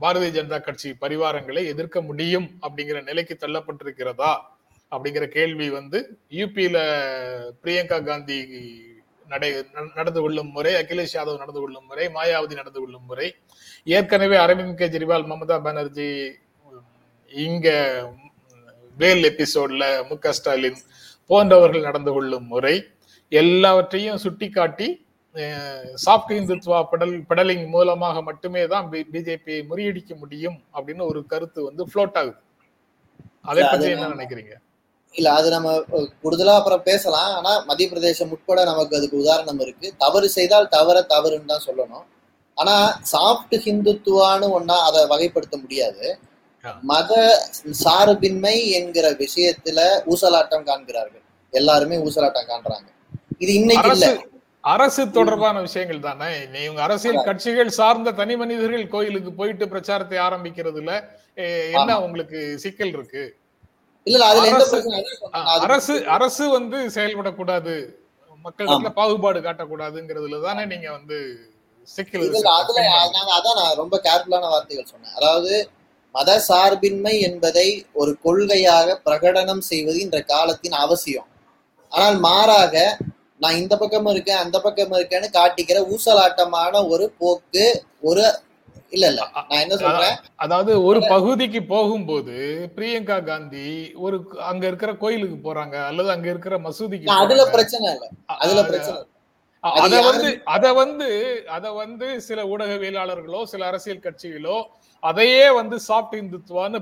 [0.00, 4.32] பாரதிய ஜனதா கட்சி பரிவாரங்களை எதிர்க்க முடியும் அப்படிங்கிற நிலைக்கு தள்ளப்பட்டிருக்கிறதா
[4.92, 5.98] அப்படிங்கிற கேள்வி வந்து
[6.32, 6.76] யூபியில
[7.64, 8.38] பிரியங்கா காந்தி
[9.28, 9.48] நடை
[9.94, 13.28] நடந்து கொள்ளும் முறை அகிலேஷ் யாதவ் நடந்து கொள்ளும் முறை மாயாவதி நடந்து கொள்ளும் முறை
[13.86, 16.08] ஏற்கனவே அரவிந்த் கெஜ்ரிவால் மமதா பானர்ஜி
[17.32, 17.68] இங்க
[18.96, 20.80] வேல் எபிசோட்ல மு க ஸ்டாலின்
[21.30, 22.76] போன்றவர்கள் நடந்து கொள்ளும் முறை
[23.32, 24.88] எல்லாவற்றையும் சுட்டிக்காட்டி
[26.04, 32.16] சாஃப்ட் இந்துத்வா பெடல் பெடலிங் மூலமாக மட்டுமே தான் பிஜேபியை முறியடிக்க முடியும் அப்படின்னு ஒரு கருத்து வந்து ஃப்ளோட்
[32.20, 32.38] ஆகுது.
[33.50, 34.54] அதை பத்தி என்ன நினைக்கிறீங்க?
[35.14, 35.68] இல்ல அது நம்ம
[36.22, 37.30] கூடுதலா அப்புறம் பேசலாம்.
[37.38, 39.88] ஆனா மத்திய பிரதேசம் உட்பட நமக்கு அதுக்கு உதாரணம் இருக்கு.
[40.04, 42.06] தவறு செய்தால் தவற தவறுன்னு தான் சொல்லணும்.
[42.56, 42.74] ஆனா
[43.12, 46.04] சாஃப்ட் ஹிந்துத்துவான்னு ஒன்னா அதை வகைப்படுத்த முடியாது.
[46.82, 47.40] மத
[47.70, 51.22] சார்பின்மை என்கிற விஷயத்துல ஊசலாட்டம் காண்கிறார்கள்.
[51.50, 52.88] எல்லாருமே ஊசலாட்டம் காண்றாங்க.
[53.38, 54.26] இது இன்னைக்கு இல்ல.
[54.60, 56.42] அரசு தொடர்பான விஷயங்கள் தானே?
[56.64, 61.04] இவங்க அரசியல் கட்சிகள் சார்ந்த தனி மனிதர்கள் கோயிலுக்கு போயிட்டு பிரச்சாரத்தை ஆரம்பிக்கிறதுல
[61.70, 63.36] என்ன உங்களுக்கு சிக்கல் இருக்கு?
[64.04, 64.64] இல்ல அதுல எந்த
[65.66, 67.74] அரசு- அரசு வந்து செயல்படக்கூடாது.
[68.44, 71.38] மக்களிடத்துல பாகுபாடு காட்டக்கூடாதுங்கிறதுல தானே நீங்க வந்து
[71.82, 75.12] சிக்கல் அதுல நாங்க அதான் நான் ரொம்ப கேர்ஃபுல்லான வார்த்தைகள் சொன்னேன்.
[75.12, 75.70] அதாவது
[76.14, 81.28] மத சார்பின்மை என்பதை ஒரு கொள்கையாக பிரகடனம் செய்வது இந்த காலத்தின் அவசியம்.
[81.92, 82.74] ஆனால் மாறாக
[83.42, 87.66] நான் இந்த பக்கம் இருக்கேன் அந்த பக்கம் இருக்கேன்னு காட்டிக்கிற ஊசலாட்டமான ஒரு போக்கு
[88.02, 88.24] ஒரு
[88.92, 90.16] இல்ல இல்ல நான் என்ன சொல்றேன்?
[90.36, 92.36] அதாவது ஒரு பகுதிக்கு போகும்போது
[92.76, 93.66] பிரியங்கா காந்தி
[94.04, 94.16] ஒரு
[94.50, 97.44] அங்க இருக்கிற கோயிலுக்கு போறாங்க அல்லது அங்க இருக்கிற மசூதிக்கு அதுல.
[97.56, 98.06] பிரச்சனை இல்ல
[98.38, 98.98] அதுல பிரச்சனை
[99.64, 101.08] அது வந்து அத வந்து
[101.48, 104.56] அத வந்து சில ஊடகவியலாளர்களோ சில அரசியல் கட்சிகளோ
[105.02, 106.80] அதையே வந்து சாஃப்ட் இந்துத்துவான்னு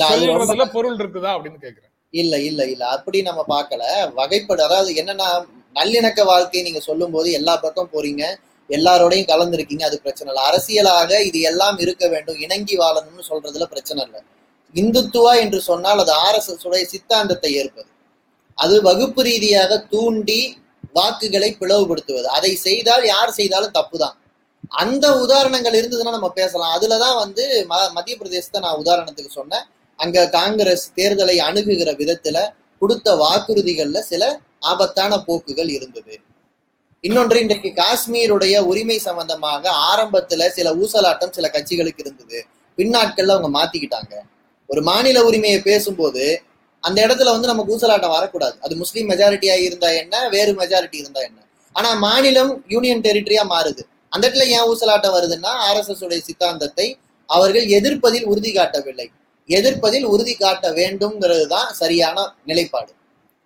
[0.00, 1.92] சொல்றதுல பொருள் இருக்குதா அப்படின்னு கேக்குறேன்.
[2.14, 2.84] இல்ல இல்ல இல்ல.
[2.88, 3.82] அப்படி நம்ம பார்க்கல.
[4.14, 5.28] வகைப்படு அதாவது என்னன்னா
[5.76, 8.22] நல்லிணக்க வாழ்க்கை நீங்க சொல்லும் போது எல்லா பக்கம் போறீங்க.
[8.70, 9.82] எல்லாரோடையும் கலந்துருக்கீங்க.
[9.82, 10.44] அது பிரச்சனை இல்லை.
[10.50, 12.38] அரசியலாக இது எல்லாம் இருக்க வேண்டும்.
[12.38, 14.20] இணங்கி வாழணும்னு சொல்றதுல பிரச்சனை இல்லை.
[14.74, 17.90] இந்துத்துவா என்று சொன்னால் அது ஆர்எஸ்எஸ் உடைய சித்தாந்தத்தை ஏற்பது.
[18.58, 20.40] அது வகுப்பு ரீதியாக தூண்டி
[20.98, 22.22] வாக்குகளை பிளவுபடுத்துவது.
[22.22, 24.12] அதை செய்தால் யார் செய்தாலும் தப்புதான்.
[24.68, 26.80] அந்த உதாரணங்கள் இருந்ததுன்னா நம்ம பேசலாம்.
[26.80, 29.62] அதுலதான் வந்து ம- மத்திய பிரதேசத்தை நான் உதாரணத்துக்கு சொன்னேன்.
[29.96, 32.48] அங்க காங்கிரஸ் தேர்தலை அணுகுகிற விதத்துல
[32.80, 36.20] கொடுத்த வாக்குறுதிகள்ல சில ஆபத்தான போக்குகள் இருந்தது.
[37.00, 42.46] இன்னொன்று இன்றைக்கு காஷ்மீருடைய உரிமை சம்பந்தமாக ஆரம்பத்துல சில ஊசலாட்டம் சில கட்சிகளுக்கு இருந்தது.
[42.76, 44.14] பின்னாட்கள்ல அவங்க மாத்திக்கிட்டாங்க.
[44.66, 46.42] ஒரு மாநில உரிமையை பேசும்போது
[46.80, 48.56] அந்த இடத்துல வந்து நம்ம ஊசலாட்டம் வரக்கூடாது.
[48.60, 50.28] அது முஸ்லீம் மெஜாரிட்டியா இருந்தா என்ன?
[50.28, 51.40] வேறு மெஜாரிட்டி இருந்தா என்ன?
[51.72, 53.82] ஆனா மாநிலம் யூனியன் டெரிட்டரியா மாறுது.
[54.08, 59.10] அந்த இடத்துல ஏன் ஊசலாட்டம் வருதுன்னா ஆர்எஸ்எஸ் உடைய சித்தாந்தத்தை அவர்கள் எதிர்ப்பதில் உறுதி காட்டவில்லை.
[59.48, 62.92] எதிர்ப்பதில் உறுதி காட்ட வேண்டும்ங்கிறது தான் சரியான நிலைப்பாடு.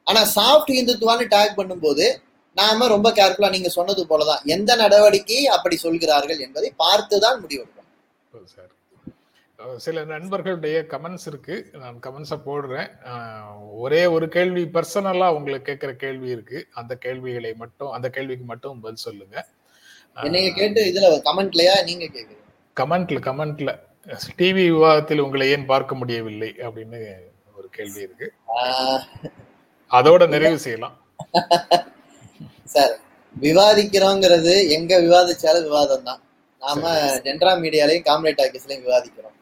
[0.04, 2.16] ஆனா சாஃப்ட் இந்துத்துவான்னு டேக் பண்ணும்போது
[2.54, 4.42] நாம ரொம்ப கேர்ஃபுல்லா நீங்க சொன்னது போலதான்.
[4.44, 7.90] எந்த நடவடிக்கையை அப்படி சொல்கிறார்கள் என்பதை பார்த்துதான் முடிவெடுக்கணும்.
[8.54, 8.71] சார்.
[9.84, 11.56] சில நண்பர்களுடைய கமெண்ட்ஸ் இருக்கு.
[11.82, 12.88] நான் கமெண்ட்ஸை போடுறேன்.
[13.84, 16.58] ஒரே ஒரு கேள்வி பர்சனலா உங்களுக்கு கேட்கிற கேள்வி இருக்கு.
[16.80, 19.36] அந்த கேள்விகளை மட்டும் அந்த கேள்விக்கு மட்டும் பதில் சொல்லுங்க.
[20.16, 22.44] என்னைய கேட்டு இதுல கமெண்ட்லயா நீங்க கேக்குறீங்க?
[22.80, 23.70] கமெண்ட்ல கமெண்ட்ல
[24.38, 27.00] டிவி விவாதத்தில் உங்களை ஏன் பார்க்க முடியவில்லை அப்படின்னு
[27.58, 28.28] ஒரு கேள்வி இருக்கு.
[29.90, 30.96] அதோட நிறைவு செய்யலாம்.
[32.74, 32.94] சார்
[33.36, 36.20] விவாதிக்கிறோங்கிறது எங்க விவாதிச்சாலும் விவாதம் தான்
[36.62, 36.90] நாம
[37.26, 39.36] ஜென்ரா மீடியாலையும் காம்ரேட் டாக்கிஸ்லயும் விவாதிக்கிறோம்.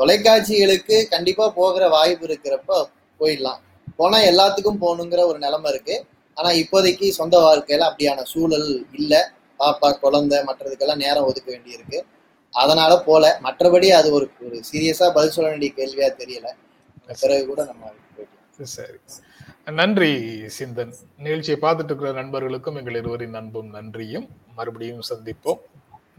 [0.00, 2.84] தொலைக்காட்சிகளுக்கு கண்டிப்பாக போகிற வாய்ப்பு இருக்கிறப்ப
[3.20, 3.60] போயிடலாம்.
[3.96, 6.06] போனால் எல்லாத்துக்கும் போகணுங்கிற ஒரு நிலமை இருக்கு.
[6.34, 9.18] ஆனால் இப்போதைக்கு சொந்த வாழ்க்கையில் அப்படியான சூழல் இல்லை.
[9.58, 12.00] பாப்பா குழந்தை மற்றதுக்கெல்லாம் நேரம் ஒதுக்க வேண்டியிருக்கு.
[12.50, 13.40] அதனால போல.
[13.42, 16.48] மற்றபடி அது ஒரு ஒரு சீரியஸா பதில் சொல்ல வேண்டிய கேள்வியா தெரியல.
[17.20, 17.92] பிறகு கூட நம்ம
[18.62, 18.98] சரி.
[19.64, 20.92] நன்றி சிந்தன்.
[21.18, 24.28] நிகழ்ச்சியை பார்த்துட்டு இருக்கிற நண்பர்களுக்கும் எங்கள் இருவரின் அன்பும் நன்றியும்.
[24.56, 25.58] மறுபடியும் சந்திப்போம்.